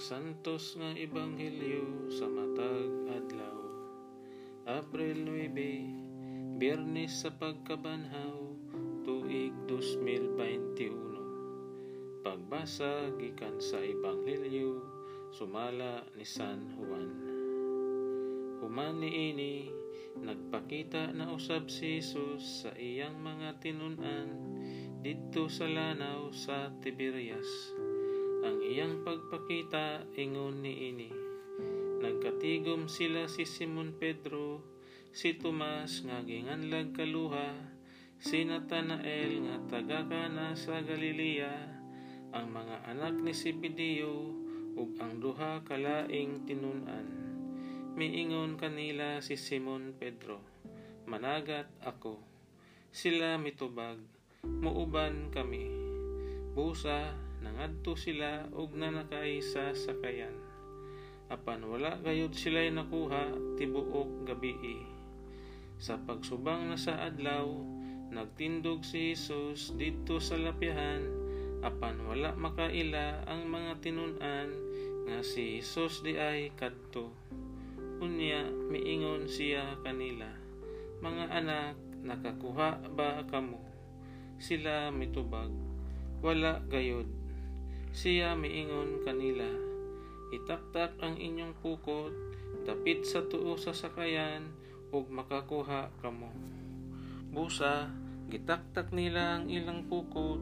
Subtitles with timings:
[0.00, 2.88] Santos nga Ebanghelyo sa matag
[3.20, 3.60] adlaw.
[4.64, 8.40] Abril 9, Biyernes sa pagkabanhaw,
[9.04, 12.24] tuig 2021.
[12.24, 14.80] Pagbasa gikan sa Ebanghelyo
[15.36, 17.12] sumala ni San Juan.
[18.64, 19.68] Human niini
[20.16, 24.32] nagpakita na usab si Jesus sa iyang mga tinunan
[25.04, 27.76] didto sa lanaw sa Tiberias
[28.40, 31.10] ang iyang pagpakita ingon ni ini.
[32.00, 34.64] Nagkatigom sila si Simon Pedro,
[35.12, 37.52] si Tomas nga ginganlag kaluha,
[38.16, 41.52] si Natanael nga taga Kana sa Galilea,
[42.32, 44.32] ang mga anak ni Zebedeo
[44.72, 47.04] ug ang duha kalaing tinunan.
[47.92, 50.40] Miingon kanila si Simon Pedro,
[51.04, 52.16] managat ako.
[52.88, 54.00] Sila mitubag,
[54.40, 55.68] muuban kami.
[56.56, 60.36] Busa, nangadto sila og nanakay sa sakayan.
[61.32, 64.82] Apan wala gayud sila'y nakuha tibuok gabii.
[65.80, 67.48] Sa pagsubang na sa adlaw,
[68.12, 71.00] nagtindog si Jesus dito sa lapyahan,
[71.64, 74.48] apan wala makaila ang mga tinunan
[75.08, 77.14] nga si Jesus di ay kadto.
[78.00, 80.28] Unya miingon siya kanila,
[81.00, 83.60] mga anak, nakakuha ba kamo?
[84.40, 85.52] Sila mitubag,
[86.24, 87.19] wala gayod
[87.90, 89.70] siya miingon kanila,
[90.30, 92.14] Itaktak ang inyong pukot,
[92.62, 94.46] dapit sa tuo sa sakayan,
[94.94, 96.30] ug makakuha kamo.
[97.34, 97.90] Busa,
[98.30, 100.38] gitaktak nila ang ilang pukot,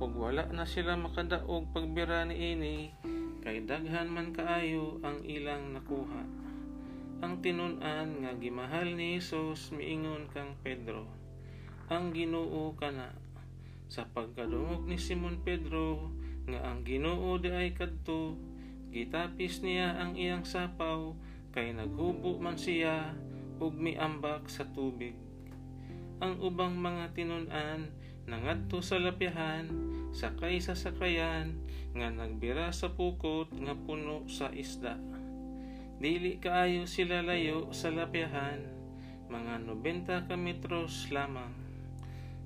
[0.00, 2.76] ug wala na sila makadaog pagbira ni ini,
[3.44, 6.24] kay daghan man kaayo ang ilang nakuha.
[7.20, 11.04] Ang tinunan nga gimahal ni Jesus miingon kang Pedro,
[11.92, 13.12] ang Ginoo kana.
[13.92, 16.08] Sa pagkadungog ni Simon Pedro,
[16.46, 18.38] nga ang Ginoo di ay kadto
[18.94, 21.12] gitapis niya ang iyang sapaw
[21.50, 23.12] kay naghubo man siya
[23.58, 25.16] ug miambak sa tubig.
[26.22, 27.92] Ang ubang mga tinun-an
[28.24, 29.68] nangadto sa lapyahan
[30.14, 31.60] sakay sa sakayan
[31.92, 34.96] nga nagbira sa pukot nga puno sa isda.
[35.96, 38.60] Dili kaayo sila layo sa lapyahan
[39.26, 41.50] mga 90 ka metros lamang.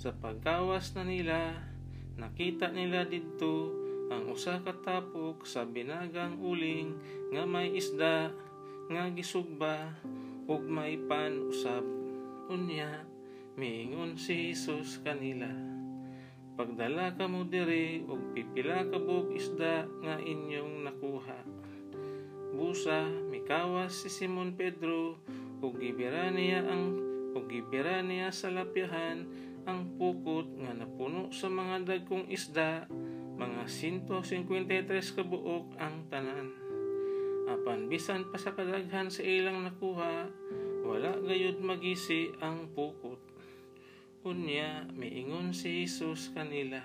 [0.00, 1.54] Sa pagkawas na nila
[2.18, 3.83] nakita nila didto
[4.14, 6.94] ang usa ka tapok sa binagang uling
[7.34, 8.30] nga may isda
[8.86, 9.90] nga gisugba
[10.46, 11.82] ug may pan usab
[12.46, 13.02] unya
[13.58, 15.74] miingon si Jesus kanila
[16.54, 21.40] pagdala ka mo diri ug pipila ka bug isda nga inyong nakuha.
[22.54, 25.18] Busa mikawas si Simon Pedro
[25.58, 26.94] ug gibira niya ang
[27.34, 29.26] ug gibira niya sa lapyahan
[29.66, 32.86] ang pukot nga napuno sa mga dagkong isda
[33.34, 36.54] mga 153 kabuok ang tanan.
[37.50, 40.30] Apan bisan pa sa kadaghan sa ilang nakuha,
[40.86, 43.18] wala gayud magisi ang pukot.
[44.22, 46.80] Unya, miingon si Jesus kanila,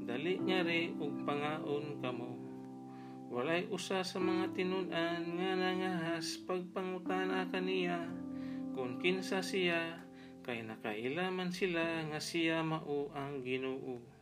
[0.00, 2.32] dali niya re ug pangaon kamo.
[3.30, 8.10] Walay usa sa mga tinunan nga nangahas pagpangutana kaniya
[8.74, 10.02] kung kinsa siya
[10.42, 14.19] kay nakailaman sila nga siya mao ang Ginoo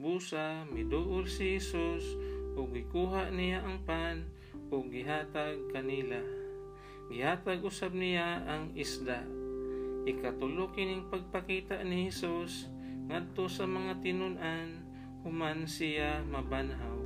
[0.00, 2.16] busa miduol si Jesus
[2.56, 4.24] ug gikuha niya ang pan
[4.72, 6.16] ug gihatag kanila.
[7.12, 9.20] Gihatag usab niya ang isda.
[10.08, 12.72] Ikatulo kining pagpakita ni Jesus
[13.12, 14.80] ngadto sa mga tinun-an
[15.20, 17.00] human siya mabanhaw.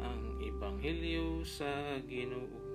[0.00, 2.71] Ang ebanghelyo sa Ginoo